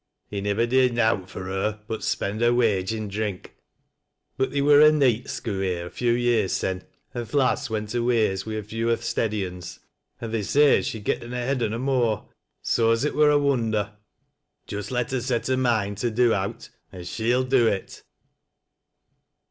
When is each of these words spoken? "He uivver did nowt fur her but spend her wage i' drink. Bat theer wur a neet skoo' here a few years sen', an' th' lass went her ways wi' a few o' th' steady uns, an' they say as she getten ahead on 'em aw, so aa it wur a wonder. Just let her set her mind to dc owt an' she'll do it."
"He 0.31 0.41
uivver 0.41 0.67
did 0.67 0.95
nowt 0.95 1.29
fur 1.29 1.43
her 1.43 1.83
but 1.87 2.03
spend 2.03 2.41
her 2.41 2.51
wage 2.55 2.91
i' 2.91 3.05
drink. 3.05 3.55
Bat 4.35 4.49
theer 4.49 4.63
wur 4.63 4.81
a 4.81 4.91
neet 4.91 5.25
skoo' 5.29 5.61
here 5.61 5.85
a 5.85 5.89
few 5.91 6.13
years 6.13 6.53
sen', 6.53 6.83
an' 7.13 7.27
th' 7.27 7.33
lass 7.35 7.69
went 7.69 7.91
her 7.91 8.01
ways 8.01 8.43
wi' 8.43 8.53
a 8.55 8.63
few 8.63 8.89
o' 8.89 8.95
th' 8.95 9.03
steady 9.03 9.45
uns, 9.45 9.79
an' 10.19 10.31
they 10.31 10.41
say 10.41 10.79
as 10.79 10.87
she 10.87 10.99
getten 11.01 11.33
ahead 11.33 11.61
on 11.61 11.71
'em 11.75 11.87
aw, 11.87 12.25
so 12.63 12.91
aa 12.91 13.05
it 13.05 13.13
wur 13.15 13.29
a 13.29 13.37
wonder. 13.37 13.93
Just 14.65 14.89
let 14.89 15.11
her 15.11 15.21
set 15.21 15.45
her 15.45 15.55
mind 15.55 15.99
to 15.99 16.09
dc 16.09 16.33
owt 16.33 16.69
an' 16.91 17.03
she'll 17.03 17.43
do 17.43 17.67
it." 17.67 18.01